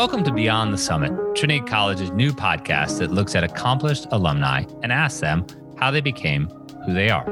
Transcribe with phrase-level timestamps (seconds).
[0.00, 4.90] Welcome to Beyond the Summit, Trinity College's new podcast that looks at accomplished alumni and
[4.90, 5.44] asks them
[5.76, 6.48] how they became
[6.86, 7.28] who they are.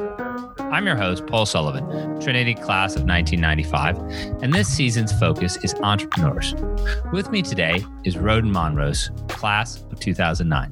[0.71, 6.55] I'm your host, Paul Sullivan, Trinity class of 1995, and this season's focus is entrepreneurs.
[7.11, 10.71] With me today is Roden Monrose, class of 2009.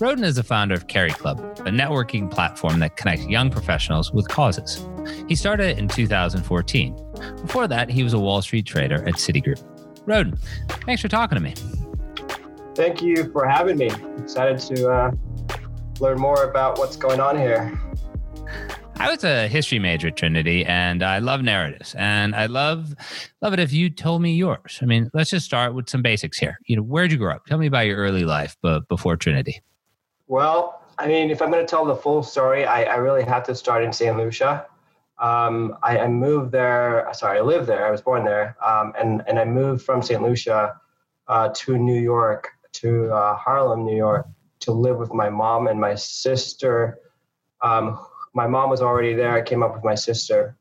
[0.00, 4.88] Roden is the founder of CariClub, a networking platform that connects young professionals with causes.
[5.28, 6.96] He started in 2014.
[7.42, 9.62] Before that, he was a Wall Street trader at Citigroup.
[10.08, 10.38] Roden,
[10.86, 11.54] thanks for talking to me.
[12.74, 13.90] Thank you for having me.
[14.16, 15.12] Excited to uh,
[16.00, 17.78] learn more about what's going on here.
[18.96, 22.94] I was a history major at Trinity, and I love narratives, and I love
[23.42, 24.78] love it if you told me yours.
[24.80, 26.58] I mean, let's just start with some basics here.
[26.64, 27.44] You know, where'd you grow up?
[27.44, 29.60] Tell me about your early life, but before Trinity.
[30.26, 33.44] Well, I mean, if I'm going to tell the full story, I, I really have
[33.44, 34.16] to start in St.
[34.16, 34.66] Lucia.
[35.20, 37.08] Um, I, I, moved there.
[37.12, 37.86] Sorry, I lived there.
[37.86, 40.22] I was born there, um, and and I moved from St.
[40.22, 40.80] Lucia
[41.26, 44.26] uh, to New York, to uh, Harlem, New York,
[44.60, 47.00] to live with my mom and my sister.
[47.62, 47.98] Um,
[48.32, 49.32] my mom was already there.
[49.32, 50.56] I came up with my sister.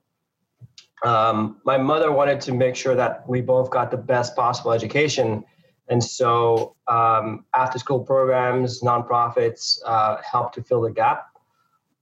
[1.06, 5.46] Um, my mother wanted to make sure that we both got the best possible education
[5.90, 11.28] and so um, after school programs, nonprofits uh, helped to fill the gap.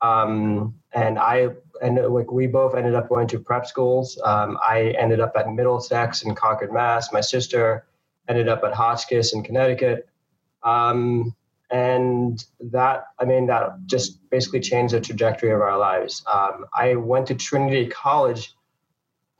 [0.02, 1.50] Um, and I
[1.81, 4.20] and like we both ended up going to prep schools.
[4.23, 7.12] Um, I ended up at Middlesex in Concord, Mass.
[7.12, 7.86] My sister
[8.28, 10.08] ended up at Hotchkiss in Connecticut.
[10.64, 11.36] Um,
[11.72, 16.23] and that, I mean, that just basically changed the trajectory of our lives.
[16.32, 18.54] Um, I went to Trinity College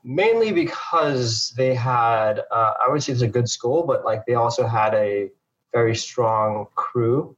[0.06, 4.34] mainly because they had uh, I would say it's a good school, but like they
[4.34, 5.30] also had a
[5.72, 7.36] very strong crew,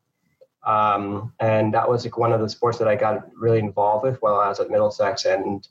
[0.69, 4.21] um, and that was like one of the sports that I got really involved with
[4.21, 5.67] while I was at Middlesex, and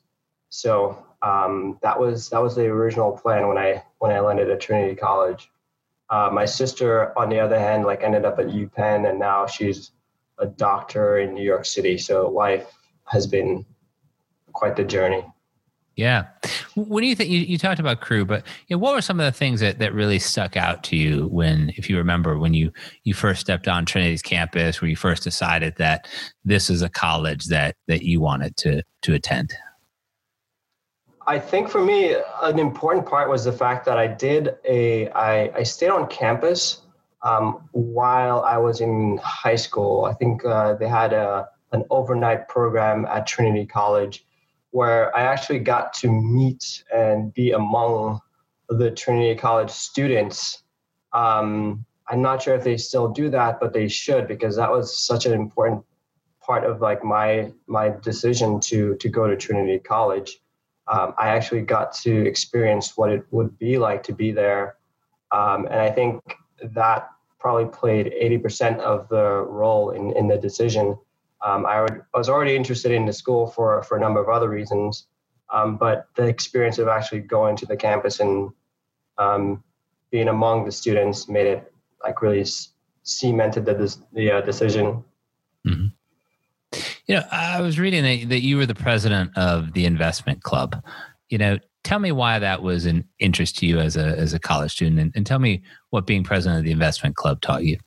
[0.49, 4.59] so um, that was that was the original plan when I when I landed at
[4.59, 5.51] Trinity College.
[6.09, 9.91] Uh, my sister, on the other hand, like ended up at UPenn, and now she's
[10.39, 11.99] a doctor in New York City.
[11.99, 12.73] So life
[13.05, 13.65] has been
[14.51, 15.23] quite the journey.
[15.97, 16.27] Yeah.
[16.75, 17.31] What do you think?
[17.31, 19.79] You, you talked about crew, but you know, what were some of the things that,
[19.79, 22.71] that really stuck out to you when, if you remember, when you,
[23.03, 26.07] you first stepped on Trinity's campus, where you first decided that
[26.45, 29.55] this is a college that, that you wanted to, to attend?
[31.25, 35.49] I think for me, an important part was the fact that I did a, I,
[35.55, 36.83] I stayed on campus
[37.23, 40.05] um, while I was in high school.
[40.05, 44.26] I think uh, they had a, an overnight program at Trinity College
[44.77, 48.19] where I actually got to meet and be among
[48.69, 50.61] the Trinity College students.
[51.13, 54.95] Um, I'm not sure if they still do that, but they should because that was
[54.95, 55.83] such an important
[56.39, 60.37] part of like my my decision to to go to Trinity College.
[60.87, 64.75] Um, I actually got to experience what it would be like to be there,
[65.31, 66.21] um, and I think
[66.61, 67.09] that
[67.39, 70.99] probably played 80% of the role in in the decision.
[71.45, 74.27] Um, I, would, I, was already interested in the school for, for a number of
[74.27, 75.07] other reasons,
[75.53, 78.49] um, but the experience of actually going to the campus and
[79.17, 79.63] um,
[80.09, 81.71] being among the students made it
[82.03, 82.45] like really
[83.03, 85.03] cemented the, the uh, decision.
[85.65, 85.87] Mm-hmm.
[87.07, 90.83] You know, I was reading that, that you were the president of the investment club.
[91.29, 94.39] You know, tell me why that was an interest to you as a as a
[94.39, 97.77] college student, and, and tell me what being president of the investment club taught you.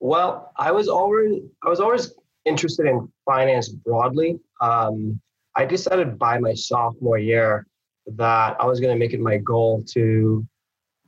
[0.00, 2.14] Well, I was already I was always
[2.44, 4.38] interested in finance broadly.
[4.60, 5.20] Um,
[5.56, 7.66] I decided by my sophomore year
[8.06, 10.46] that I was going to make it my goal to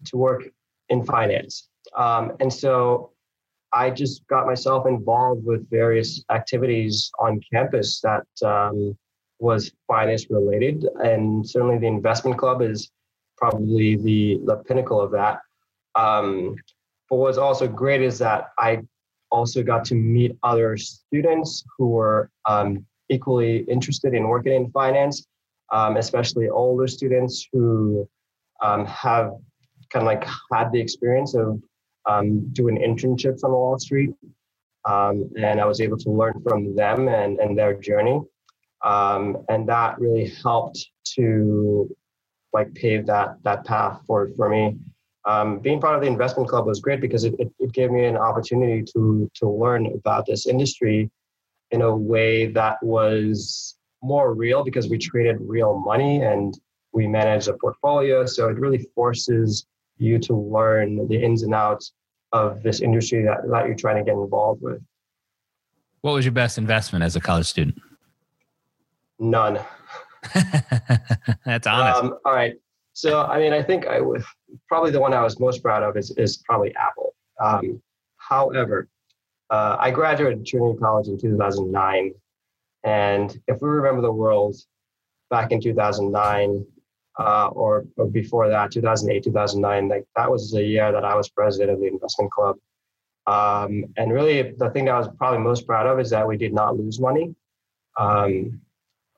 [0.04, 0.42] to work
[0.88, 3.12] in finance, um, and so
[3.72, 8.96] I just got myself involved with various activities on campus that um,
[9.38, 12.90] was finance related, and certainly the investment club is
[13.36, 15.40] probably the the pinnacle of that.
[15.94, 16.56] Um,
[17.08, 18.82] but what's also great is that I
[19.32, 25.26] also got to meet other students who were um, equally interested in working in finance,
[25.72, 28.08] um, especially older students who
[28.62, 29.32] um, have
[29.90, 31.60] kind of like had the experience of
[32.08, 34.10] um, doing internships on Wall Street.
[34.84, 38.20] Um, and I was able to learn from them and, and their journey.
[38.84, 40.78] Um, and that really helped
[41.14, 41.88] to
[42.52, 44.76] like pave that that path for for me
[45.24, 48.04] um, being part of the investment club was great because it, it, it, gave me
[48.04, 51.10] an opportunity to to learn about this industry
[51.70, 56.58] in a way that was more real because we traded real money and
[56.92, 58.26] we managed a portfolio.
[58.26, 59.66] So it really forces
[59.96, 61.92] you to learn the ins and outs
[62.32, 64.82] of this industry that, that you're trying to get involved with.
[66.00, 67.80] What was your best investment as a college student?
[69.20, 69.60] None.
[71.46, 72.02] That's honest.
[72.02, 72.56] Um, all right
[72.92, 74.22] so I mean, I think I would
[74.68, 77.14] probably the one I was most proud of is is probably Apple.
[77.40, 77.82] Um,
[78.16, 78.88] however,
[79.50, 82.14] uh, I graduated Trinity College in 2009,
[82.84, 84.56] and if we remember the world
[85.30, 86.64] back in 2009
[87.18, 91.28] uh, or, or before that, 2008, 2009, like that was the year that I was
[91.28, 92.56] president of the investment club.
[93.26, 96.36] Um, and really, the thing that I was probably most proud of is that we
[96.36, 97.34] did not lose money.
[97.98, 98.60] Um,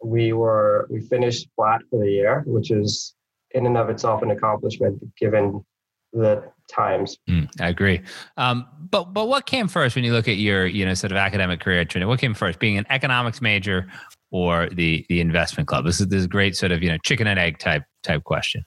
[0.02, 3.14] we were we finished flat for the year, which is
[3.54, 5.64] in and of itself an accomplishment given
[6.12, 7.18] the times.
[7.28, 8.02] Mm, I agree.
[8.36, 11.18] Um, but but what came first when you look at your you know sort of
[11.18, 12.08] academic career at Trinity?
[12.08, 13.86] What came first, being an economics major
[14.30, 15.84] or the the investment club?
[15.84, 18.64] This is this is great sort of you know chicken and egg type type question.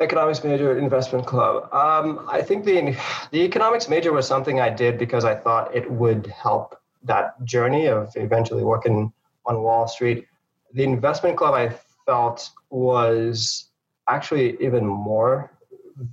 [0.00, 1.72] Economics major investment club.
[1.74, 2.96] Um, I think the
[3.32, 7.86] the economics major was something I did because I thought it would help that journey
[7.86, 9.12] of eventually working
[9.46, 10.26] on Wall Street.
[10.72, 11.74] The investment club I
[12.06, 13.69] felt was
[14.14, 15.50] actually even more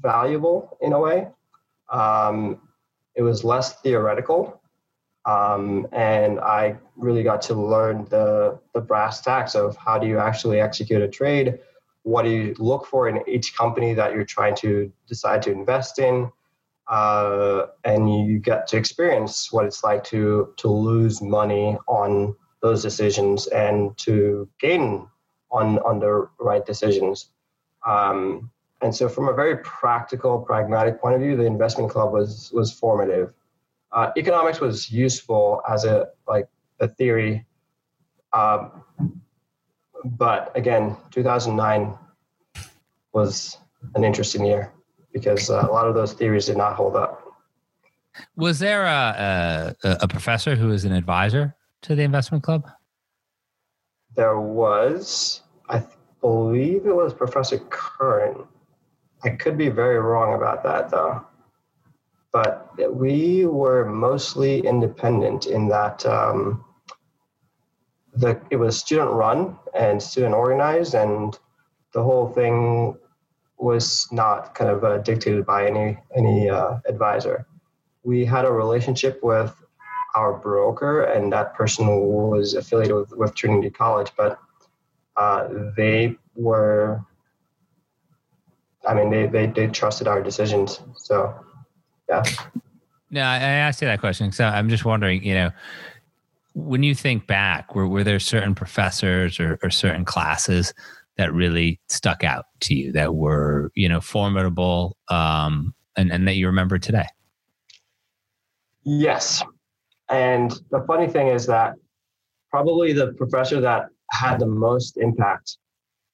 [0.01, 1.27] valuable in a way.
[1.91, 2.61] Um,
[3.15, 4.61] it was less theoretical,
[5.25, 10.19] um, and I really got to learn the the brass tacks of how do you
[10.19, 11.59] actually execute a trade.
[12.03, 15.99] What do you look for in each company that you're trying to decide to invest
[15.99, 16.31] in?
[16.87, 22.81] Uh, and you get to experience what it's like to to lose money on those
[22.81, 25.07] decisions and to gain
[25.51, 27.29] on on the right decisions.
[27.85, 28.49] Um,
[28.81, 32.71] and so, from a very practical, pragmatic point of view, the investment club was was
[32.71, 33.33] formative.
[33.91, 36.47] Uh, economics was useful as a like
[36.79, 37.45] a theory,
[38.33, 38.83] um,
[40.03, 41.97] but again, 2009
[43.13, 43.57] was
[43.95, 44.71] an interesting year
[45.11, 47.23] because uh, a lot of those theories did not hold up.
[48.35, 52.67] Was there a, a, a professor who was an advisor to the investment club?
[54.15, 55.41] There was.
[55.69, 55.83] I
[56.21, 58.45] believe it was Professor Curran.
[59.23, 61.25] I could be very wrong about that though.
[62.31, 66.63] But we were mostly independent in that um,
[68.13, 71.37] the it was student run and student organized, and
[71.93, 72.97] the whole thing
[73.57, 77.47] was not kind of uh, dictated by any any uh, advisor.
[78.03, 79.53] We had a relationship with
[80.15, 84.39] our broker, and that person was affiliated with, with Trinity College, but
[85.17, 87.03] uh, they were
[88.87, 90.81] I mean, they, they, they trusted our decisions.
[90.95, 91.33] So,
[92.07, 92.23] yeah.
[93.11, 94.31] No, I asked you that question.
[94.31, 95.51] So I'm just wondering, you know,
[96.53, 100.73] when you think back, were, were there certain professors or, or certain classes
[101.17, 106.35] that really stuck out to you that were, you know, formidable um, and, and that
[106.35, 107.07] you remember today?
[108.83, 109.43] Yes.
[110.09, 111.73] And the funny thing is that
[112.49, 115.57] probably the professor that had the most impact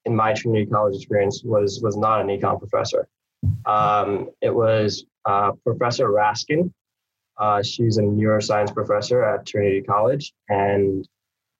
[0.04, 3.08] in my Trinity College experience was was not an econ professor.
[3.66, 6.72] Um, it was uh, Professor Raskin.
[7.38, 11.06] Uh, she's a neuroscience professor at Trinity College, and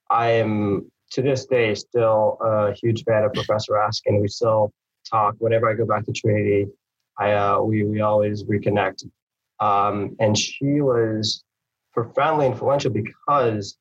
[0.09, 4.21] I am to this day still a huge fan of Professor Raskin.
[4.21, 4.71] We still
[5.09, 6.67] talk whenever I go back to Trinity.
[7.17, 9.05] I uh, we we always reconnect,
[9.59, 11.43] um, and she was
[11.93, 13.77] profoundly influential because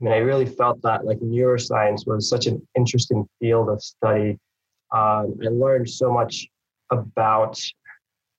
[0.00, 4.38] I mean, I really felt that like neuroscience was such an interesting field of study.
[4.92, 6.46] Um, I learned so much
[6.90, 7.60] about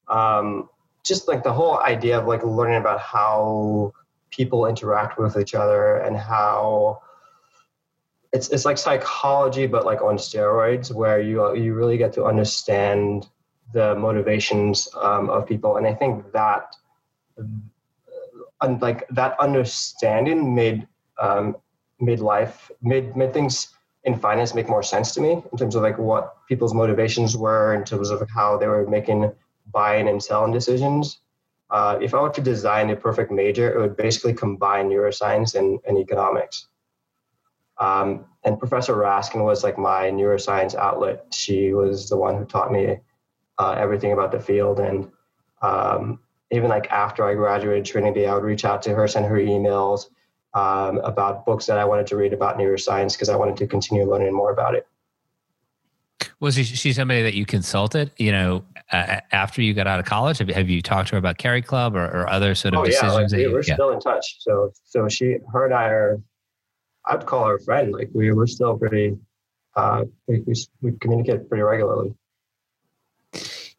[0.07, 0.69] um,
[1.03, 3.93] just like the whole idea of like learning about how
[4.31, 7.01] people interact with each other and how
[8.31, 13.27] it's it's like psychology but like on steroids where you you really get to understand
[13.73, 16.75] the motivations um, of people and i think that
[17.39, 20.87] uh, like that understanding made
[21.19, 21.55] um,
[21.99, 23.69] made life made things
[24.05, 27.73] in finance make more sense to me in terms of like what people's motivations were
[27.73, 29.31] in terms of how they were making
[29.71, 31.19] buying and selling decisions.
[31.69, 35.79] Uh, if I were to design a perfect major, it would basically combine neuroscience and,
[35.87, 36.67] and economics.
[37.77, 41.25] Um, and Professor Raskin was like my neuroscience outlet.
[41.31, 42.97] She was the one who taught me
[43.57, 44.79] uh, everything about the field.
[44.79, 45.11] And
[45.61, 46.19] um,
[46.51, 50.05] even like after I graduated Trinity, I would reach out to her, send her emails,
[50.53, 54.09] um, about books that I wanted to read about neuroscience because I wanted to continue
[54.09, 54.87] learning more about it.
[56.39, 58.11] Was she somebody that you consulted?
[58.17, 61.19] You know, uh, after you got out of college, have, have you talked to her
[61.19, 63.33] about CariClub or, or other sort of oh, decisions?
[63.33, 63.73] Yeah, like, we, we're yeah.
[63.73, 64.37] still in touch.
[64.39, 66.21] So, so she, her and I are.
[67.05, 67.91] I'd call her a friend.
[67.91, 69.17] Like we, we're still pretty.
[69.75, 72.13] Uh, we, we, we communicate pretty regularly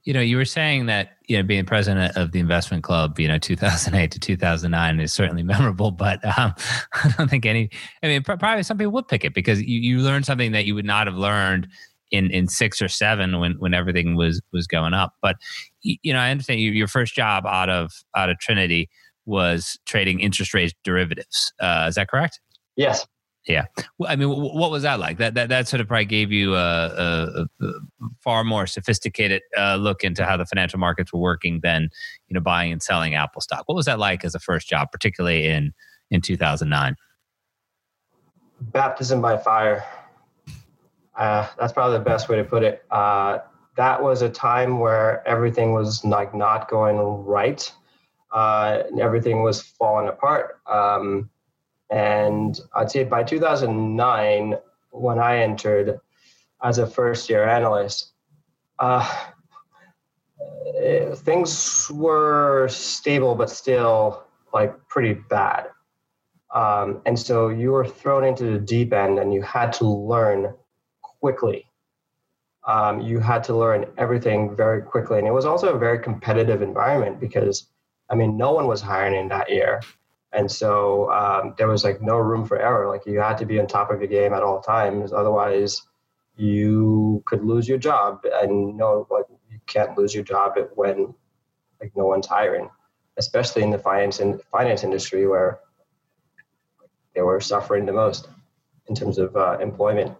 [0.04, 3.28] you know, you were saying that you know being president of the investment club, you
[3.28, 6.52] know, 2008 to 2009 is certainly memorable, but um,
[6.92, 7.70] I don't think any.
[8.02, 10.74] I mean, probably some people would pick it because you you learned something that you
[10.74, 11.68] would not have learned
[12.10, 15.14] in in six or seven when when everything was was going up.
[15.22, 15.36] But
[15.82, 18.90] you know, I understand you, your first job out of out of Trinity
[19.24, 21.52] was trading interest rate derivatives.
[21.60, 22.40] Uh, is that correct?
[22.74, 23.06] Yes.
[23.46, 23.64] Yeah.
[23.98, 25.18] Well, I mean, what was that like?
[25.18, 27.72] That that, that sort of probably gave you a, a, a
[28.20, 31.88] far more sophisticated uh, look into how the financial markets were working than
[32.28, 33.64] you know buying and selling Apple stock.
[33.66, 35.72] What was that like as a first job, particularly in
[36.10, 36.96] in 2009?
[38.60, 39.84] Baptism by fire.
[41.16, 42.84] Uh, that's probably the best way to put it.
[42.90, 43.38] Uh,
[43.76, 47.72] that was a time where everything was like not going right.
[48.32, 50.60] Uh, everything was falling apart.
[50.66, 51.30] Um,
[51.90, 54.54] and I'd say by 2009,
[54.90, 56.00] when I entered
[56.62, 58.12] as a first year analyst,
[58.78, 59.06] uh,
[61.16, 65.66] things were stable, but still like pretty bad.
[66.54, 70.54] Um, and so you were thrown into the deep end and you had to learn
[71.02, 71.66] quickly.
[72.66, 75.18] Um, you had to learn everything very quickly.
[75.18, 77.66] And it was also a very competitive environment because,
[78.10, 79.80] I mean, no one was hiring in that year
[80.32, 82.88] and so um, there was like no room for error.
[82.88, 85.12] Like you had to be on top of your game at all times.
[85.12, 85.82] Otherwise
[86.36, 88.20] you could lose your job.
[88.24, 91.14] And no like you can't lose your job when
[91.80, 92.68] like no one's hiring
[93.16, 95.60] especially in the finance and finance industry where
[97.14, 98.28] they were suffering the most
[98.86, 100.16] in terms of uh, employment.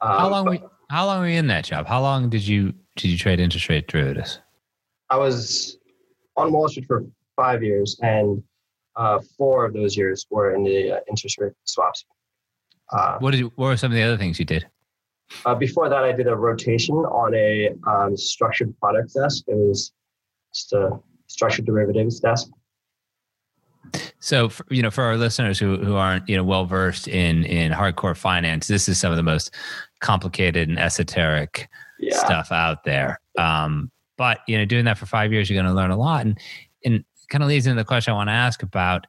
[0.00, 0.58] Um, how long were,
[0.90, 1.86] how long were you in that job?
[1.86, 4.38] How long did you did you trade interest rate derivatives
[5.10, 5.78] i was
[6.36, 7.04] on wall street for
[7.36, 8.42] five years, and
[8.96, 12.04] uh, four of those years were in the uh, interest rate swaps.
[12.92, 14.66] Uh, what did you, what were some of the other things you did?
[15.46, 19.44] Uh, before that, I did a rotation on a um, structured products desk.
[19.48, 19.92] It was
[20.52, 20.90] just a
[21.26, 22.48] structured derivatives desk.
[24.20, 27.44] So, for, you know, for our listeners who, who aren't you know well versed in
[27.44, 29.54] in hardcore finance, this is some of the most
[30.00, 32.16] complicated and esoteric yeah.
[32.16, 33.20] stuff out there.
[33.38, 36.24] Um, but you know, doing that for five years, you're going to learn a lot.
[36.24, 36.38] And
[36.84, 39.08] and kind of leads into the question I want to ask about.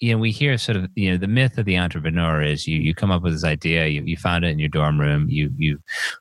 [0.00, 2.80] You know, we hear sort of you know the myth of the entrepreneur is you
[2.80, 5.52] you come up with this idea, you you found it in your dorm room, you
[5.56, 5.78] you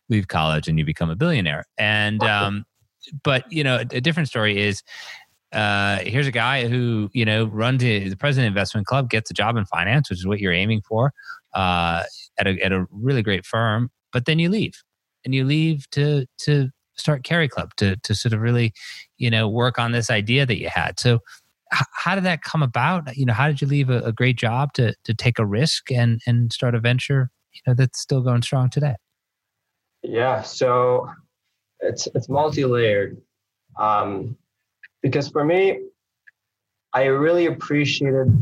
[0.09, 1.65] leave college and you become a billionaire.
[1.79, 2.65] And um,
[3.23, 4.83] but you know, a, a different story is
[5.53, 9.57] uh, here's a guy who you know runs the president investment club, gets a job
[9.57, 11.11] in finance, which is what you're aiming for,
[11.55, 12.03] uh,
[12.37, 13.89] at a at a really great firm.
[14.13, 14.83] But then you leave,
[15.25, 18.73] and you leave to to start CariClub to to sort of really,
[19.17, 20.99] you know, work on this idea that you had.
[20.99, 21.19] So
[21.71, 23.15] how did that come about?
[23.15, 25.91] You know, how did you leave a, a, great job to to take a risk
[25.91, 28.95] and and start a venture, you know, that's still going strong today?
[30.01, 31.09] Yeah, so
[31.79, 33.21] it's it's multi-layered.
[33.77, 34.35] Um,
[35.01, 35.79] because for me,
[36.93, 38.35] I really appreciated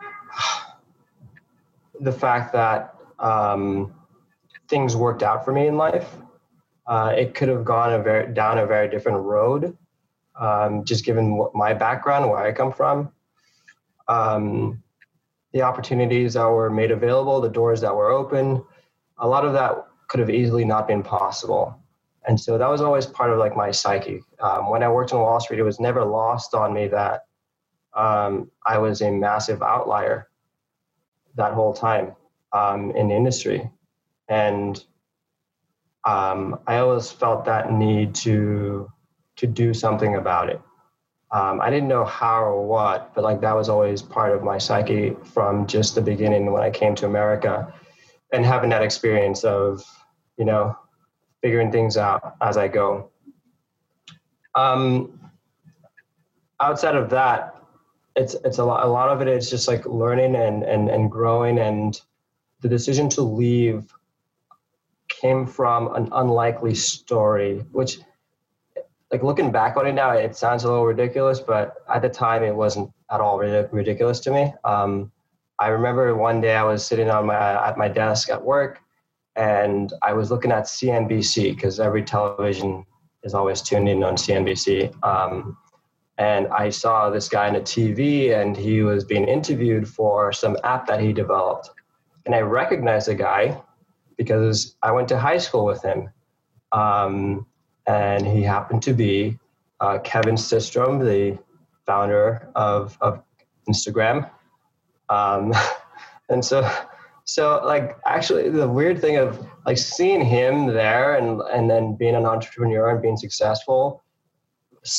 [2.00, 3.94] the fact that um,
[4.68, 6.16] things worked out for me in life
[6.86, 9.76] uh, it could have gone a very down a very different road,
[10.42, 13.12] um, just given what my background, where I come from,
[14.08, 14.82] um,
[15.52, 18.64] the opportunities that were made available, the doors that were open.
[19.18, 21.78] A lot of that could have easily not been possible,
[22.26, 24.20] and so that was always part of like my psyche.
[24.40, 27.26] Um, when I worked on Wall Street, it was never lost on me that
[27.94, 30.28] um, I was a massive outlier
[31.36, 32.16] that whole time
[32.52, 33.70] um, in the industry,
[34.28, 34.84] and
[36.04, 38.90] um, I always felt that need to
[39.36, 40.60] to do something about it.
[41.30, 44.58] Um, I didn't know how or what, but like that was always part of my
[44.58, 47.72] psyche from just the beginning when I came to America,
[48.32, 49.82] and having that experience of
[50.36, 50.76] you know
[51.40, 53.10] figuring things out as I go.
[54.54, 55.18] Um,
[56.60, 57.56] outside of that,
[58.14, 58.84] it's it's a lot.
[58.84, 61.98] A lot of it is just like learning and and and growing, and
[62.60, 63.92] the decision to leave
[65.08, 67.98] came from an unlikely story, which,
[69.12, 72.42] like looking back on it now, it sounds a little ridiculous, but at the time
[72.42, 74.52] it wasn't at all ridiculous to me.
[74.64, 75.12] Um,
[75.58, 78.80] I remember one day I was sitting on my at my desk at work,
[79.36, 82.86] and I was looking at CNBC because every television
[83.22, 84.92] is always tuned in on CNBC.
[85.04, 85.58] Um,
[86.16, 90.56] and I saw this guy on a TV, and he was being interviewed for some
[90.64, 91.70] app that he developed.
[92.24, 93.60] And I recognized the guy
[94.16, 96.08] because I went to high school with him.
[96.72, 97.46] Um,
[97.86, 99.38] and he happened to be
[99.80, 101.38] uh, Kevin Systrom, the
[101.86, 103.22] founder of, of
[103.68, 104.30] Instagram.
[105.08, 105.52] Um,
[106.28, 106.68] and so,
[107.24, 112.14] so like actually the weird thing of like seeing him there and, and then being
[112.14, 114.02] an entrepreneur and being successful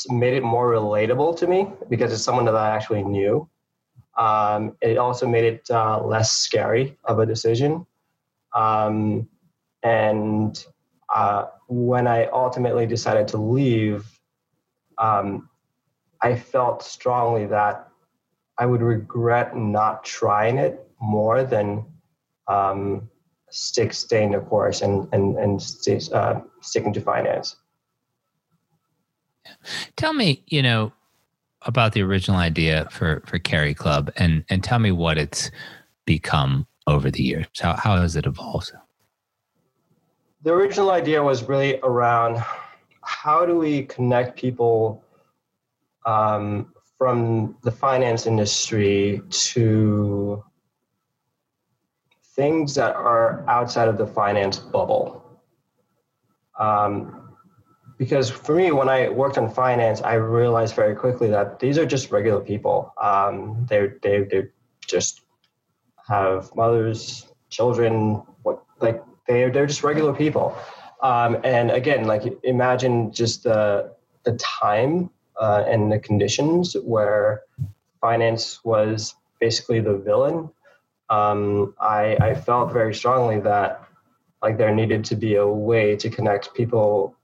[0.10, 3.50] made it more relatable to me because it's someone that I actually knew.
[4.18, 7.86] Um, it also made it uh, less scary of a decision
[8.54, 9.28] um,
[9.82, 10.66] And
[11.13, 14.05] uh, when I ultimately decided to leave,
[14.98, 15.50] um,
[16.22, 17.88] I felt strongly that
[18.58, 21.86] I would regret not trying it more than
[22.48, 23.10] um,
[23.50, 27.55] stick staying the course and and and stay, uh, sticking to finance.
[29.96, 30.93] Tell me, you know,
[31.63, 35.51] about the original idea for for CariClub, and and tell me what it's
[36.05, 37.48] become over the years.
[37.60, 38.72] How how has it evolved?
[40.43, 42.43] The original idea was really around
[43.01, 45.03] how do we connect people
[46.05, 50.43] um, from the finance industry to
[52.35, 55.23] things that are outside of the finance bubble.
[56.59, 57.35] Um,
[57.97, 61.85] because for me, when I worked on finance, I realized very quickly that these are
[61.85, 62.93] just regular people.
[63.01, 64.43] Um, they they they
[64.85, 65.21] just
[66.09, 70.58] have mothers, children, what like they they're just regular people.
[71.01, 77.42] Um, and again, like imagine just the the time uh, and the conditions where
[78.00, 80.50] finance was basically the villain.
[81.10, 83.84] Um, I I felt very strongly that
[84.42, 87.15] like there needed to be a way to connect people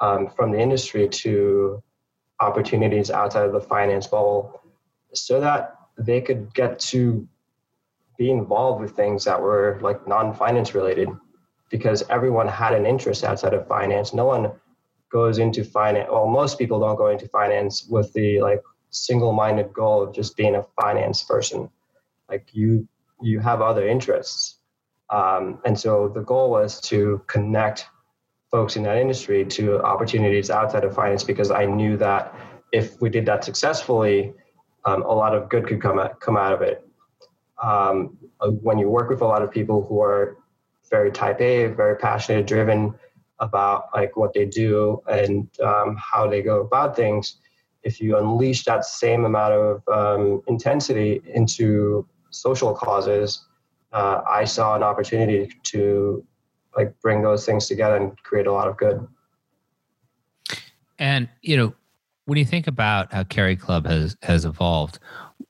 [0.00, 1.82] um, from the industry to
[2.40, 4.60] opportunities outside of the finance bubble
[5.12, 7.26] so that they could get to
[8.16, 11.08] be involved with things that were like non-finance related
[11.68, 14.14] because everyone had an interest outside of finance.
[14.14, 14.52] No one
[15.10, 18.60] goes into finance well most people don't go into finance with the like
[18.90, 21.68] single-minded goal of just being a finance person.
[22.28, 22.86] Like you
[23.20, 24.56] you have other interests.
[25.10, 27.86] Um, and so the goal was to connect
[28.50, 32.34] folks in that industry to opportunities outside of finance because I knew that
[32.72, 34.32] if we did that successfully,
[34.84, 36.86] um, a lot of good could come out, come out of it.
[37.62, 40.37] Um, uh, when you work with a lot of people who are
[40.90, 42.94] very type A, very passionate, driven
[43.40, 47.36] about like what they do and um, how they go about things,
[47.82, 53.44] if you unleash that same amount of um, intensity into social causes,
[53.92, 56.24] uh, I saw an opportunity to
[56.76, 59.06] like bring those things together and create a lot of good.
[60.98, 61.74] And you know,
[62.26, 64.98] when you think about how CariClub has has evolved,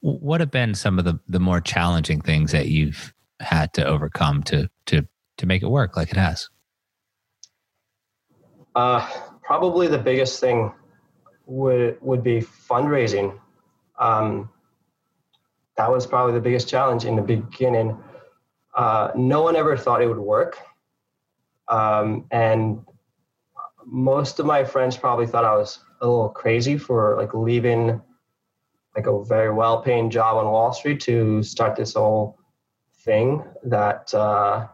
[0.00, 4.42] what have been some of the the more challenging things that you've had to overcome
[4.44, 5.06] to to
[5.38, 6.48] to make it work like it has?
[8.74, 9.08] Uh,
[9.42, 10.72] probably the biggest thing
[11.46, 13.38] would would be fundraising.
[13.98, 14.50] Um,
[15.76, 17.96] that was probably the biggest challenge in the beginning.
[18.74, 20.58] Uh, no one ever thought it would work.
[21.68, 22.84] Um, and
[23.84, 28.00] most of my friends probably thought I was a little crazy for like leaving
[28.94, 32.38] like a very well paying job on Wall Street to start this whole
[33.04, 34.66] thing that uh,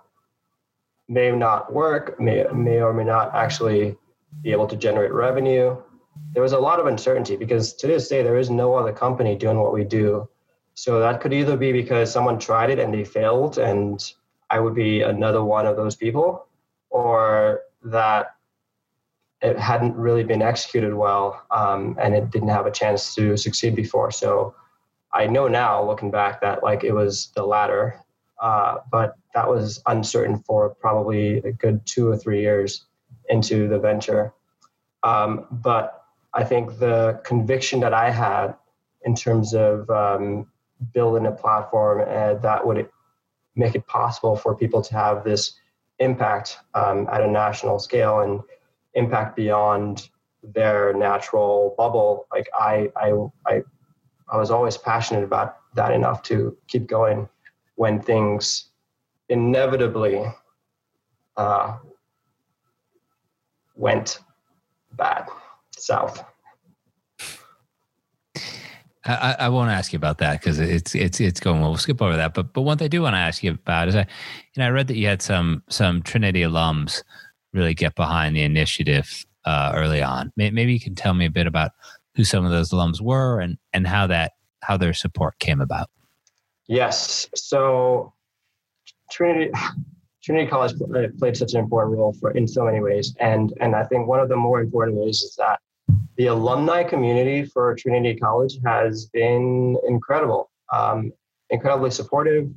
[1.08, 3.96] may not work, may, may or may not actually
[4.42, 5.76] be able to generate revenue.
[6.32, 9.36] There was a lot of uncertainty because to this day, there is no other company
[9.36, 10.28] doing what we do.
[10.74, 14.02] So that could either be because someone tried it and they failed, and
[14.50, 16.48] I would be another one of those people,
[16.90, 18.34] or that
[19.40, 23.76] it hadn't really been executed well um, and it didn't have a chance to succeed
[23.76, 24.10] before.
[24.10, 24.54] So
[25.12, 28.00] I know now, looking back, that like it was the latter,
[28.40, 32.86] uh, but that was uncertain for probably a good two or three years
[33.28, 34.32] into the venture.
[35.02, 38.54] Um, but I think the conviction that I had
[39.02, 40.46] in terms of um,
[40.92, 42.88] building a platform uh, that would
[43.54, 45.58] make it possible for people to have this
[45.98, 48.40] impact um, at a national scale and
[48.94, 50.08] impact beyond
[50.52, 53.12] their natural bubble like I, I
[53.46, 53.62] i
[54.30, 57.28] i was always passionate about that enough to keep going
[57.76, 58.70] when things
[59.28, 60.24] inevitably
[61.36, 61.76] uh,
[63.76, 64.20] went
[64.92, 65.26] bad
[65.76, 66.24] south
[69.06, 71.70] I, I won't ask you about that because it's it's it's going well.
[71.70, 72.32] We'll skip over that.
[72.32, 74.06] But but one thing I do want to ask you about is I, you
[74.60, 77.02] know, I read that you had some some Trinity alums
[77.52, 80.32] really get behind the initiative uh, early on.
[80.36, 81.72] Maybe you can tell me a bit about
[82.16, 84.32] who some of those alums were and and how that
[84.62, 85.90] how their support came about.
[86.66, 87.28] Yes.
[87.34, 88.12] So
[89.10, 89.50] Trinity
[90.22, 90.72] Trinity College
[91.18, 94.20] played such an important role for in so many ways, and and I think one
[94.20, 95.60] of the more important ways is that
[96.16, 101.12] the alumni community for Trinity College has been incredible, um,
[101.50, 102.48] incredibly supportive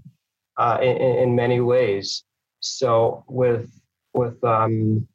[0.57, 2.23] uh, in, in, many ways.
[2.59, 3.69] So with
[4.13, 5.07] with um,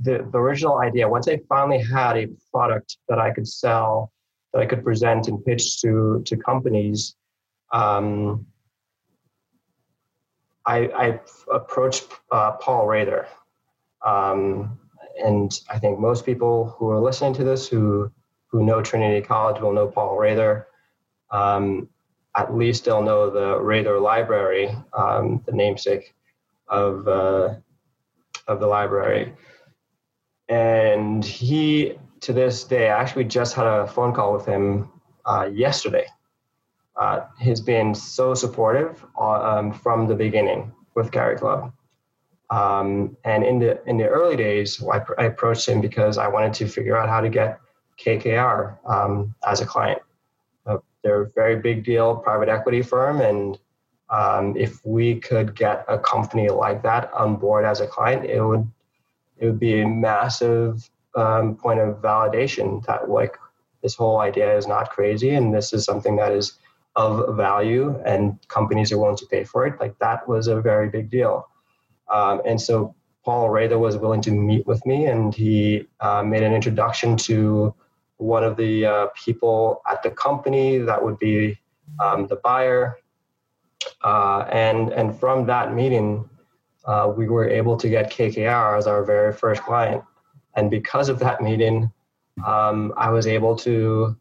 [0.00, 4.12] the, the original idea, once I finally had a product that I could sell,
[4.52, 7.16] that I could present and pitch to to companies,
[7.72, 8.46] um,
[10.64, 11.20] I, I
[11.52, 13.26] approached uh, Paul Raether.
[14.04, 14.78] Um,
[15.22, 18.10] and I think most people who are listening to this who,
[18.46, 20.66] who know Trinity College will know Paul Raether.
[21.30, 21.88] Um,
[22.36, 26.14] at least they'll know the Raether Library, um, the namesake
[26.68, 27.54] of, uh,
[28.48, 29.34] of the library.
[30.48, 34.90] And he, to this day, I actually just had a phone call with him
[35.24, 36.06] uh, yesterday.
[36.96, 41.72] Uh, he's been so supportive uh, um, from the beginning with CariClub.
[42.50, 46.52] Um, and in the in the early days, I, I, approached him because I wanted
[46.54, 47.58] to figure out how to get
[47.98, 50.02] KKR um, as a client.
[50.66, 53.58] Uh, they're a very big deal private equity firm, and
[54.10, 58.42] um, if we could get a company like that on board as a client, it
[58.42, 58.70] would
[59.38, 63.38] it would be a massive um, point of validation that like
[63.82, 66.58] this whole idea is not crazy and this is something that is
[66.94, 69.80] of value and companies are willing to pay for it.
[69.80, 71.48] Like that was a very big deal.
[72.12, 76.42] Um, and so Paul Raether was willing to meet with me and he uh, made
[76.42, 77.74] an introduction to
[78.16, 81.58] one of the uh, people at the company that would be
[82.02, 82.98] um, the buyer.
[84.04, 86.28] Uh, and, and from that meeting,
[86.84, 90.02] uh, we were able to get KKR as our very first client.
[90.56, 91.90] And because of that meeting,
[92.46, 94.16] um, I was able to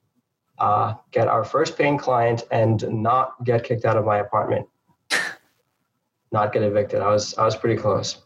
[0.61, 4.67] uh, get our first paying client and not get kicked out of my apartment,
[6.31, 7.01] not get evicted.
[7.01, 8.21] I was I was pretty close.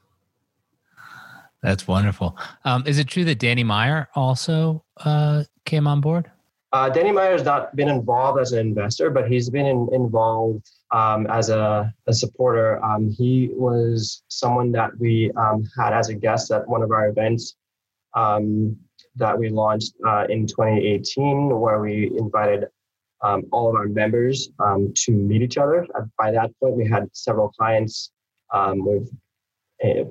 [1.64, 2.38] That's wonderful.
[2.66, 6.30] Um, is it true that Danny Meyer also uh, came on board?
[6.74, 10.70] Uh, Danny Meyer has not been involved as an investor, but he's been in, involved
[10.92, 12.84] um, as a, a supporter.
[12.84, 17.08] Um, he was someone that we um, had as a guest at one of our
[17.08, 17.56] events.
[19.18, 22.66] That we launched uh, in 2018, where we invited
[23.22, 25.88] um, all of our members um, to meet each other.
[26.18, 28.12] By that point, we had several clients
[28.54, 29.10] um, with
[29.84, 30.04] uh,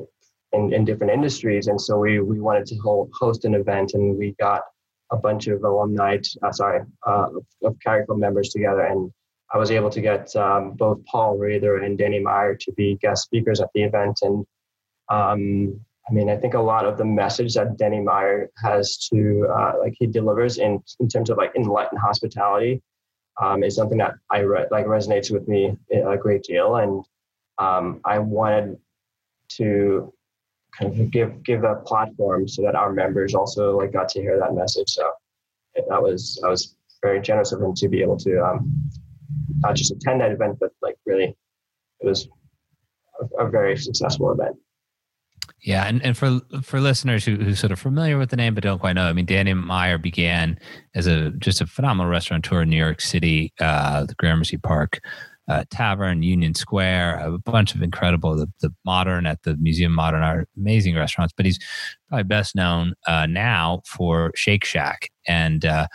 [0.53, 4.17] in, in, different industries, and so we we wanted to hold, host an event, and
[4.17, 4.63] we got
[5.11, 7.27] a bunch of alumni, uh, sorry, uh,
[7.63, 9.13] of Club members together, and
[9.53, 13.25] I was able to get um, both Paul Raether and Danny Meyer to be guest
[13.25, 14.47] speakers at the event, and
[15.09, 19.47] um, I mean, I think a lot of the message that Danny Meyer has to,
[19.51, 22.83] uh, like, he delivers in in terms of like enlightened hospitality,
[23.41, 27.05] um, is something that I re- like resonates with me a great deal, and
[27.59, 28.79] um, I wanted
[29.57, 30.13] to
[30.77, 34.39] kind of give give a platform so that our members also like got to hear
[34.39, 34.91] that message.
[34.91, 35.11] So
[35.89, 38.91] that was I was very generous of him to be able to um,
[39.61, 41.37] not just attend that event, but like really,
[42.01, 42.29] it was
[43.21, 44.57] a, a very successful event.
[45.65, 48.63] Yeah, and, and for for listeners who who sort of familiar with the name but
[48.63, 50.59] don't quite know, I mean, Danny Meyer began
[50.95, 55.01] as a just a phenomenal restaurateur in New York City, uh, the Gramercy Park
[55.49, 59.97] uh, Tavern, Union Square, a bunch of incredible the, the modern at the Museum of
[59.97, 61.33] Modern Art, amazing restaurants.
[61.35, 61.59] But he's
[62.11, 65.87] probably best known uh, now for Shake Shack, and uh,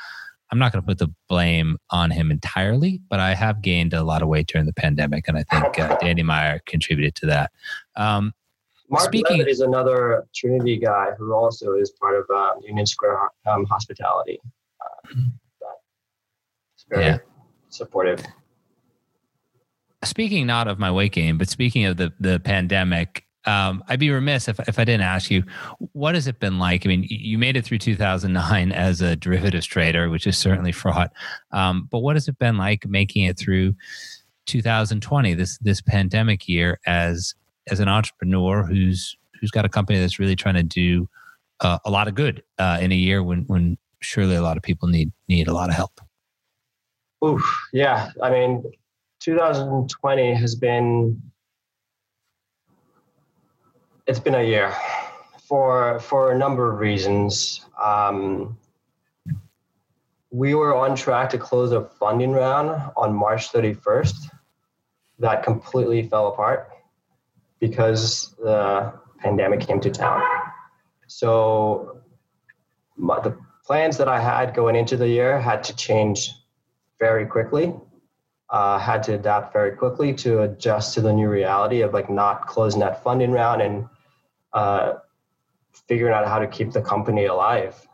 [0.52, 4.04] I'm not going to put the blame on him entirely, but I have gained a
[4.04, 7.52] lot of weight during the pandemic, and I think uh, Danny Meyer contributed to that.
[7.96, 8.34] Um,
[8.90, 13.20] Mark Speaking, Levitt is another Trinity guy who also is part of uh, Union Square
[13.46, 14.40] um, Hospitality.
[14.82, 15.16] Uh,
[16.90, 17.18] very yeah.
[17.70, 18.24] supportive.
[20.04, 24.10] Speaking not of my weight gain, but speaking of the the pandemic, um, I'd be
[24.10, 25.44] remiss if, if I didn't ask you,
[25.94, 26.86] what has it been like?
[26.86, 31.12] I mean, you made it through 2009 as a derivatives trader, which is certainly fraught.
[31.52, 33.76] Um, but what has it been like making it through
[34.46, 37.36] 2020, this this pandemic year, as
[37.72, 41.08] as an entrepreneur who's who's got a company that's really trying to do
[41.62, 44.64] uh, a lot of good uh, in a year when when surely a lot of
[44.64, 46.00] people need need a lot of help.
[47.24, 48.12] Oof, yeah.
[48.24, 48.64] I mean,
[49.20, 51.22] 2020 has been
[54.08, 54.74] it's been a year
[55.48, 57.66] for for a number of reasons.
[57.82, 58.58] Um,
[60.32, 64.30] we were on track to close a funding round on March 31st.
[65.18, 66.70] That completely fell apart
[67.60, 70.22] because the pandemic came to town.
[71.08, 72.02] So
[72.96, 76.32] my, the plans that I had going into the year had to change
[77.00, 77.74] very quickly.
[78.50, 82.48] Uh, had to adapt very quickly to adjust to the new reality of like not
[82.48, 83.86] closing that funding round and
[84.54, 84.94] uh,
[85.88, 87.88] figuring out how to keep the company alive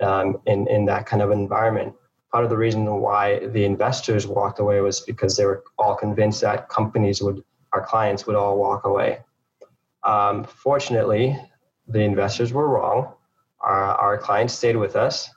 [0.00, 1.94] um, in in that kind of environment.
[2.30, 6.42] Part of the reason why the investors walked away was because they were all convinced
[6.42, 7.42] that companies would
[7.74, 9.18] our clients would all walk away.
[10.04, 11.36] Um, fortunately,
[11.88, 13.14] the investors were wrong.
[13.60, 15.28] Our, our clients stayed with us,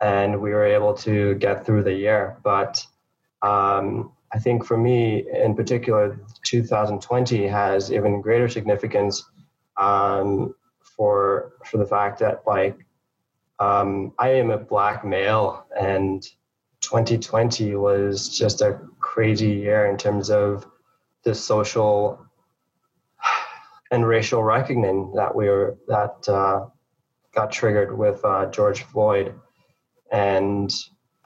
[0.00, 2.38] and we were able to get through the year.
[2.42, 2.84] But
[3.42, 9.24] um, I think for me in particular, 2020 has even greater significance
[9.76, 12.76] um, for for the fact that like
[13.58, 16.22] um, I am a black male, and
[16.80, 20.66] 2020 was just a crazy year in terms of
[21.26, 22.24] the social
[23.90, 26.66] and racial reckoning that we were that uh,
[27.34, 29.34] got triggered with uh, George Floyd,
[30.12, 30.72] and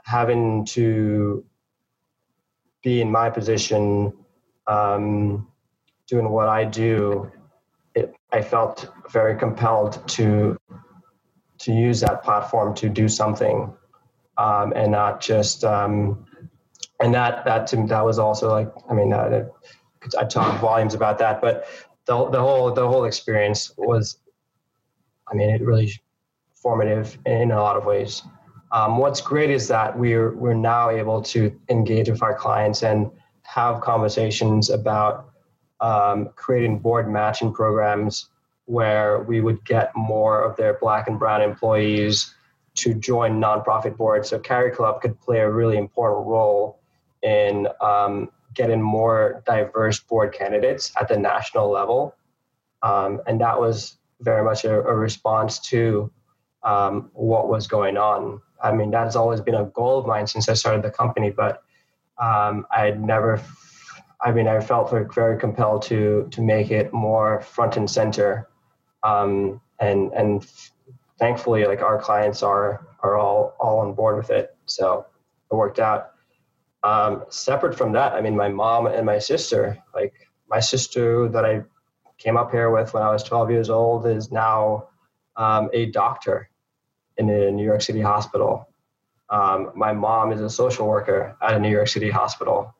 [0.04, 1.44] having to
[2.82, 4.12] be in my position,
[4.66, 5.46] um,
[6.08, 7.30] doing what I do,
[7.94, 10.58] it, I felt very compelled to
[11.58, 13.70] to use that platform to do something,
[14.38, 16.24] um, and not just um,
[17.00, 19.10] and that that to, that was also like I mean
[20.18, 21.66] I talk volumes about that, but
[22.06, 24.18] the the whole the whole experience was,
[25.30, 25.92] I mean, it really
[26.54, 28.22] formative in a lot of ways.
[28.72, 33.10] Um, what's great is that we're we're now able to engage with our clients and
[33.42, 35.30] have conversations about
[35.80, 38.28] um, creating board matching programs
[38.66, 42.34] where we would get more of their black and brown employees
[42.76, 44.28] to join nonprofit boards.
[44.28, 46.78] So CariClub could play a really important role
[47.22, 52.14] in um, getting more diverse board candidates at the national level.
[52.82, 56.10] Um, and that was very much a, a response to
[56.62, 58.40] um, what was going on.
[58.62, 61.30] I mean, that has always been a goal of mine since I started the company,
[61.30, 61.62] but
[62.18, 63.40] um, I never,
[64.20, 68.48] I mean, I felt very, very compelled to to make it more front and center,
[69.02, 70.46] um, and and
[71.18, 75.06] thankfully, like our clients are are all all on board with it, so
[75.50, 76.09] it worked out.
[76.82, 80.14] Um, separate from that, I mean, my mom and my sister, like
[80.48, 81.62] my sister that I
[82.18, 84.88] came up here with when I was 12 years old, is now
[85.36, 86.48] um, a doctor
[87.16, 88.68] in a New York City hospital.
[89.28, 92.74] Um, my mom is a social worker at a New York City hospital.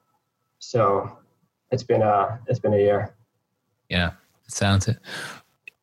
[0.58, 1.18] So
[1.70, 3.14] it's been a it's been a year.
[3.88, 4.12] Yeah,
[4.46, 4.98] it sounds it.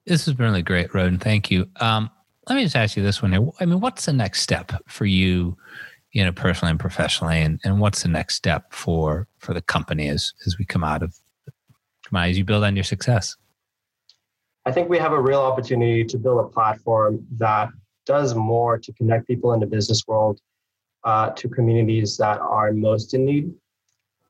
[0.05, 1.19] This has been really great, Roden.
[1.19, 1.67] Thank you.
[1.79, 2.09] Um,
[2.47, 3.47] let me just ask you this one here.
[3.59, 5.57] I mean, what's the next step for you
[6.17, 10.09] you know, personally and professionally, and, and what's the next step for for the company
[10.09, 11.15] as as we come out of
[12.03, 13.37] come out as you build on your success?
[14.65, 17.69] I think we have a real opportunity to build a platform that
[18.07, 20.41] does more to connect people in the business world
[21.03, 23.45] uh, to communities that are most in need.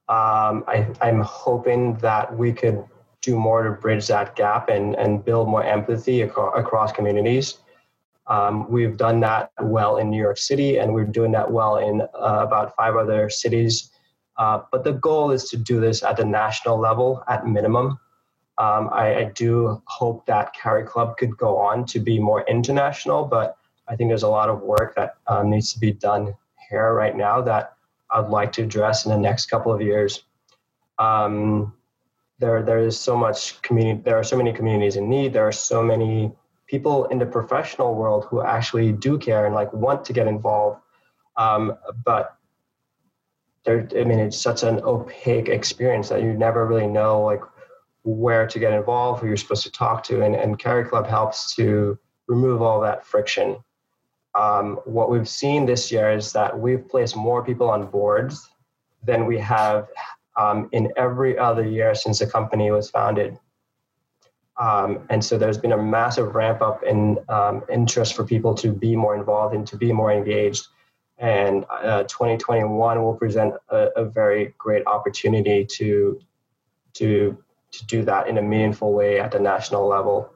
[0.10, 2.84] Um, I, I'm hoping that we could
[3.22, 7.60] do more to bridge that gap and, and build more empathy acro- across communities.
[8.28, 12.02] Um, we've done that well in New York City, and we're doing that well in
[12.02, 13.92] uh, about five other cities.
[14.38, 18.00] Uh, but the goal is to do this at the national level at minimum.
[18.60, 23.56] Um, I, I, do hope that CariClub could go on to be more international, but
[23.88, 26.34] I think there's a lot of work that um, needs to be done
[26.70, 27.76] here right now that
[28.12, 30.24] I'd like to address in the next couple of years.
[30.98, 31.74] Um,
[32.40, 34.02] there, there is so much community.
[34.04, 35.34] There are so many communities in need.
[35.34, 36.32] There are so many
[36.68, 40.80] people in the professional world who actually do care and like want to get involved
[41.38, 42.36] um, but
[43.66, 47.42] there i mean it's such an opaque experience that you never really know like
[48.04, 52.00] where to get involved who you're supposed to talk to and, and CariClub helps to
[52.28, 53.58] remove all that friction.
[54.36, 58.50] Um, what we've seen this year is that we've placed more people on boards
[59.04, 59.88] than we have
[60.36, 63.38] um, in every other year since the company was founded
[64.60, 68.72] um, and so there's been a massive ramp up in um, interest for people to
[68.72, 70.68] be more involved and to be more engaged.
[71.20, 76.22] And uh, 2021 will present a, a, very great opportunity to,
[76.94, 77.38] to,
[77.72, 80.32] to do that in a meaningful way at the national level.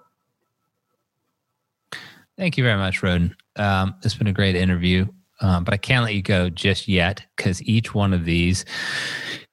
[2.38, 3.36] Thank you very much, Roden.
[3.58, 5.06] Um, it's been a great interview,
[5.40, 8.66] um, but I can't let you go just yet because each one of these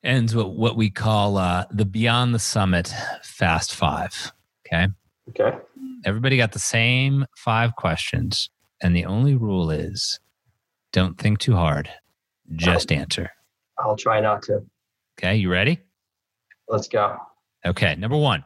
[0.02, 4.32] ends with what we call uh, the Beyond the Summit Fast Five.
[4.72, 4.88] Okay.
[5.30, 5.58] Okay.
[6.04, 8.50] Everybody got the same five questions.
[8.82, 10.20] And the only rule is
[10.92, 11.90] don't think too hard,
[12.54, 13.30] just I'll, answer.
[13.78, 14.64] I'll try not to.
[15.18, 15.36] Okay.
[15.36, 15.80] You ready?
[16.68, 17.16] Let's go.
[17.66, 17.96] Okay.
[17.96, 18.44] Number one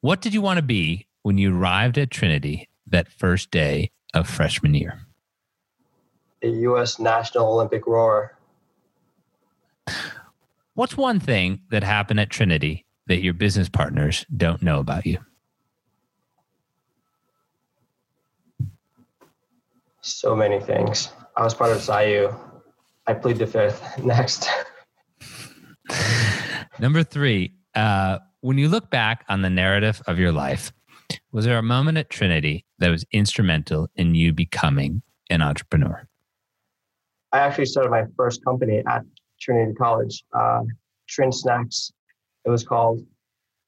[0.00, 4.28] What did you want to be when you arrived at Trinity that first day of
[4.28, 5.00] freshman year?
[6.42, 6.98] A U.S.
[6.98, 8.36] National Olympic rower.
[10.74, 15.18] What's one thing that happened at Trinity that your business partners don't know about you?
[20.06, 21.08] So many things.
[21.36, 22.32] I was part of SIU.
[23.08, 23.82] I plead the fifth.
[24.04, 24.48] Next.
[26.78, 30.72] Number three, uh, when you look back on the narrative of your life,
[31.32, 36.06] was there a moment at Trinity that was instrumental in you becoming an entrepreneur?
[37.32, 39.02] I actually started my first company at
[39.40, 40.24] Trinity College.
[40.32, 40.62] Uh,
[41.08, 41.90] Trin Snacks,
[42.44, 43.04] it was called.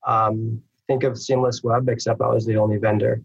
[0.07, 3.23] Um, think of Seamless Web, except I was the only vendor.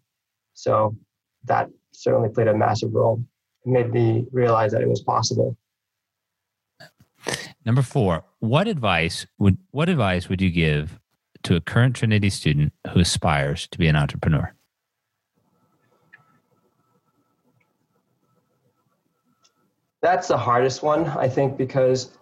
[0.56, 0.96] So
[1.44, 3.24] that certainly played a massive role.
[3.66, 5.58] It made me realize that it was possible.
[7.66, 11.00] Number four, what advice would what advice would you give
[11.44, 14.54] to a current Trinity student who aspires to be an entrepreneur?
[20.02, 22.18] That's the hardest one, I think, because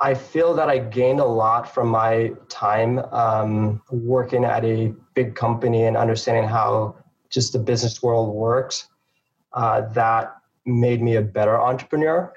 [0.00, 5.34] I feel that I gained a lot from my time um, working at a big
[5.34, 6.96] company and understanding how
[7.32, 8.88] just the business world works.
[9.52, 12.32] Uh, that made me a better entrepreneur.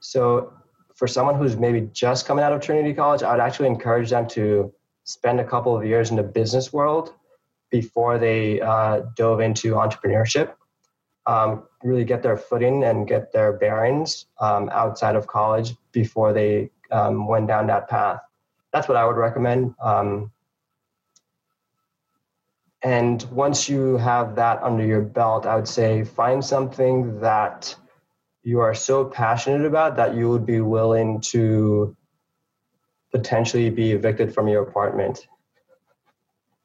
[0.00, 0.52] So,
[0.94, 4.26] for someone who's maybe just coming out of Trinity College, I would actually encourage them
[4.28, 4.72] to
[5.04, 7.14] spend a couple of years in the business world
[7.70, 10.54] before they uh, dove into entrepreneurship
[11.28, 16.70] um, really get their footing and get their bearings um, outside of college before they
[16.90, 18.20] um, went down that path.
[18.72, 19.74] That's what I would recommend.
[19.80, 20.32] Um,
[22.82, 27.74] and once you have that under your belt, I would say find something that
[28.42, 31.96] you are so passionate about that you would be willing to
[33.12, 35.26] potentially be evicted from your apartment.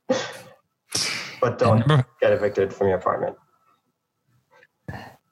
[0.08, 1.86] but don't
[2.22, 3.36] get evicted from your apartment.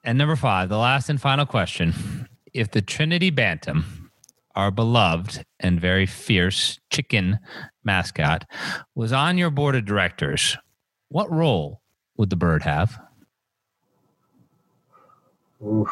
[0.04, 2.28] And number five, the last and final question.
[2.54, 4.12] If the Trinity Bantam,
[4.56, 7.40] our beloved and very fierce chicken
[7.84, 8.46] mascot,
[8.96, 10.58] was on your board of directors,
[11.12, 11.82] what role
[12.18, 13.00] would the bird have?
[15.66, 15.92] Oof.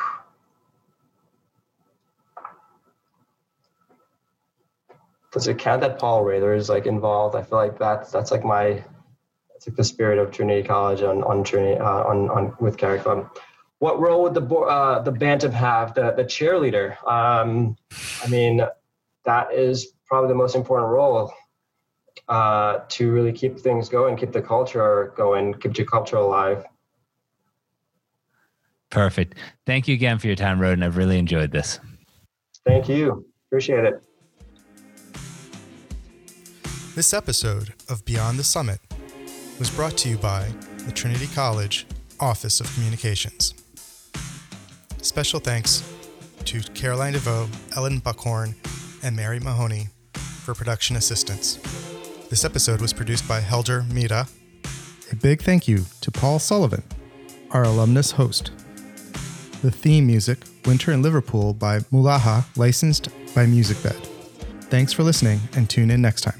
[5.32, 7.36] Does it count that Paul Raether is like involved?
[7.36, 8.84] I feel like that's that's like my
[9.54, 13.30] that's like the spirit of Trinity College on on Trinity uh, on on with CariClub
[13.80, 15.94] what role would the uh, the bantam have?
[15.94, 17.02] The the cheerleader.
[17.10, 17.78] Um,
[18.24, 18.62] I mean,
[19.26, 21.34] that is probably the most important role
[22.28, 26.66] uh, to really keep things going, keep the culture going, keep your culture alive.
[28.90, 29.36] Perfect.
[29.66, 30.84] Thank you again for your time, Roden.
[30.84, 31.80] I've really enjoyed this.
[32.66, 33.26] Thank you.
[33.48, 34.04] Appreciate it.
[36.96, 38.80] This episode of Beyond the Summit
[39.58, 40.50] was brought to you by
[40.86, 41.86] the Trinity College
[42.20, 43.54] Office of Communications.
[45.02, 45.84] Special thanks
[46.46, 48.56] to Caroline DeVoe, Ellen Buckhorn,
[49.04, 51.89] and Mary Mahoney for production assistance.
[52.30, 54.28] This episode was produced by Helder Mira.
[55.12, 56.84] A big thank you to Paul Sullivan,
[57.50, 58.52] our alumnus host.
[59.64, 64.06] The theme music, Winter in Liverpool by Mulaha, licensed by MusicBed.
[64.66, 66.39] Thanks for listening and tune in next time.